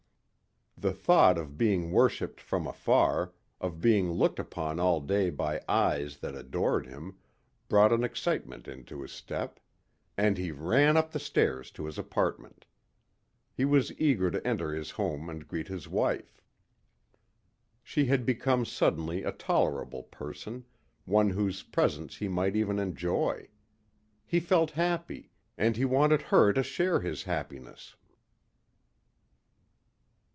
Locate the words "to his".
11.73-11.99